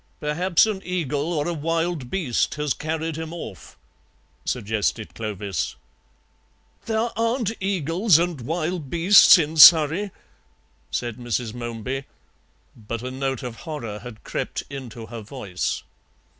[0.19, 3.77] "Perhaps an eagle or a wild beast has carried him off,"
[4.45, 5.75] suggested Clovis.
[6.87, 10.09] "There aren't eagles and wild beasts in Surrey,"
[10.89, 11.53] said Mrs.
[11.53, 12.05] Momeby,
[12.75, 15.83] but a note of horror had crept into her voice.